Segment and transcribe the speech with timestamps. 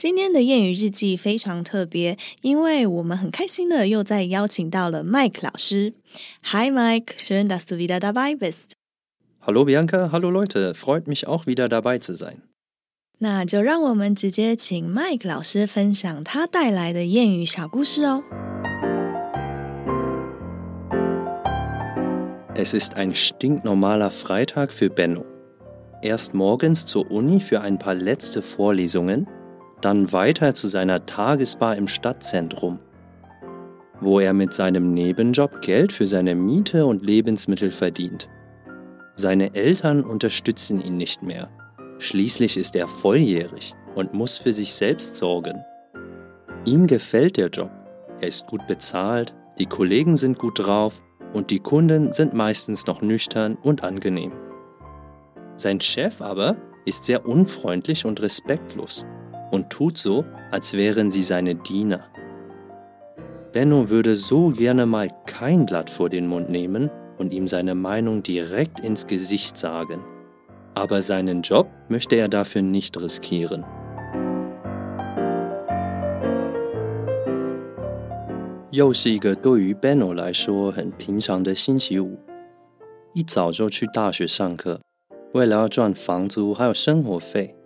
[0.00, 5.94] 今天的谚语日记非常特别，因为我们很开心的又再邀请到了 Mike 老师。
[6.52, 8.72] Hi Mike, schön, dass du wieder dabei bist.
[9.40, 12.42] Hallo Bianca, hallo Leute, freut mich auch wieder dabei zu sein.
[13.18, 18.22] 那就让我们直接请 Mike 老师分享他带来的谚语小故事哦。
[22.54, 25.24] Es ist ein stinknormaler Freitag für Benno.
[26.02, 29.26] Erst morgens zur Uni für ein paar letzte Vorlesungen
[29.81, 32.79] dann weiter zu seiner Tagesbar im Stadtzentrum,
[33.99, 38.29] wo er mit seinem Nebenjob Geld für seine Miete und Lebensmittel verdient.
[39.15, 41.49] Seine Eltern unterstützen ihn nicht mehr.
[41.99, 45.63] Schließlich ist er volljährig und muss für sich selbst sorgen.
[46.65, 47.71] Ihm gefällt der Job.
[48.19, 51.01] Er ist gut bezahlt, die Kollegen sind gut drauf
[51.33, 54.31] und die Kunden sind meistens noch nüchtern und angenehm.
[55.57, 59.05] Sein Chef aber ist sehr unfreundlich und respektlos
[59.50, 62.00] und tut so, als wären sie seine Diener.
[63.52, 68.22] Benno würde so gerne mal kein Blatt vor den Mund nehmen und ihm seine Meinung
[68.22, 70.00] direkt ins Gesicht sagen.
[70.74, 73.64] Aber seinen Job möchte er dafür nicht riskieren.
[78.72, 82.18] 又是一个对于 Benno 来说很平常的星期五，
[83.14, 84.82] 一早就去大学上课，
[85.32, 87.56] 为了要赚房租还有生活费，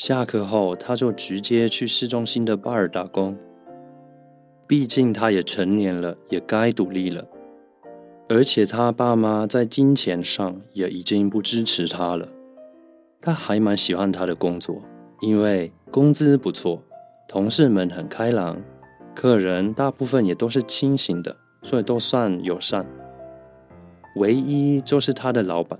[0.00, 3.36] 下课后，他就直接去市中心的 bar 打工。
[4.64, 7.26] 毕竟他也成年了，也该独立了。
[8.28, 12.28] 而且他爸妈在金钱上也已经不支持他了。
[13.20, 14.80] 他还蛮喜欢他的工作，
[15.20, 16.80] 因为工资不错，
[17.26, 18.62] 同事们很开朗，
[19.16, 22.86] 客人大部分也都是清醒的，所以都算友善。
[24.14, 25.76] 唯一就是他的老板，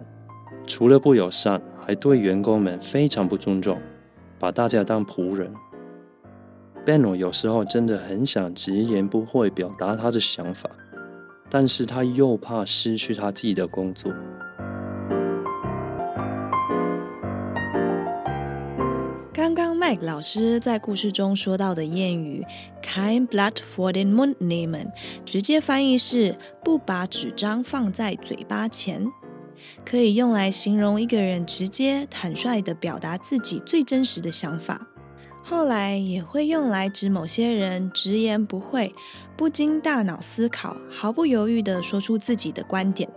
[0.66, 3.78] 除了不友善，还对员工们非常不尊重。
[4.38, 5.52] 把大家当仆人。
[6.86, 10.70] Benno 有时候真的很想直言不讳表达他的想法，
[11.50, 14.12] 但是他又怕失去他自己的工作。
[19.32, 22.44] 刚刚 Mike 老师在故事中说到的谚语
[22.82, 24.90] “kein Blatt vor den Mund nehmen”，
[25.24, 29.06] 直接翻译是“不把纸张放在嘴巴前”。
[29.84, 34.86] 可以用来形容一个人直接坦率地表达自己最真实的想法，
[35.42, 38.94] 后来也会用来指某些人直言不讳、
[39.36, 43.08] 不经大脑思考、毫不犹豫地说出自己的观点。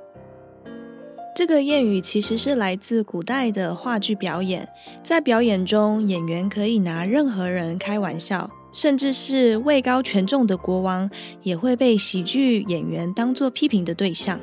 [1.34, 4.68] 这个谚语其实是来自古代的话剧表演，
[5.02, 11.10] 在表演中，演员可以拿任何人开玩笑，甚至是位高权重的国王
[11.42, 14.40] 也会被喜剧演员当作批评的对象。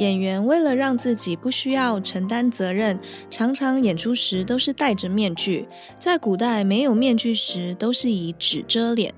[0.00, 5.68] 演员为了让自己不需要承担责任，常常演出时都是戴着面具。
[6.00, 9.12] 在古代没有面具时，都是以纸遮脸。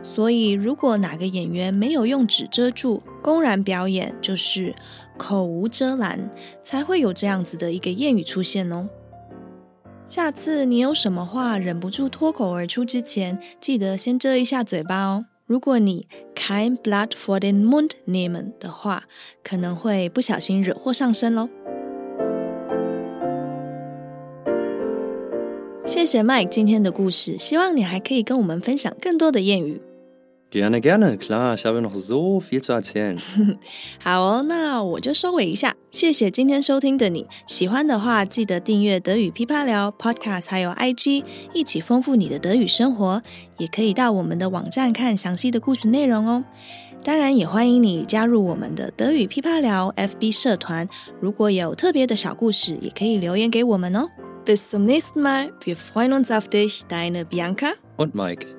[0.00, 4.72] 所以，如果哪个演员没有用纸遮住，公然表演，就是
[5.16, 6.30] 口无遮拦，
[6.62, 8.88] 才会有这样子的一个谚语出现哦。
[10.06, 15.26] 下次你有什么话忍不住脱口而出之前，记得先遮一下嘴巴哦。
[15.48, 19.04] 如果你 kein Blatt vor den Mund nehmen 的话，
[19.42, 21.48] 可能会不小心惹祸上身喽。
[25.86, 29.80] 谢谢 Mike 今天的故事，希望你还可以跟我们分享更多的谚语。
[30.51, 33.17] Gerne, gerne, klar, ich habe noch so viel zu erzählen.
[33.99, 35.75] 好哦，那我就收尾一下。
[35.89, 43.23] 谢谢今天收听的你，喜欢的话记得订阅德语噼啪聊 Podcast，还有 IG，一起丰富你的德语生活。
[43.57, 46.43] 也可以到我们的网站看详细的故事内容哦。
[47.03, 50.87] 当然，也欢迎你加入我们的德语噼啪聊 FB 社团。
[51.19, 54.07] 如果有特别的小故事，也可以留言给我们哦。
[54.45, 58.56] Bis zum nächsten Mal, wir freuen uns auf dich, deine Bianca und Mike.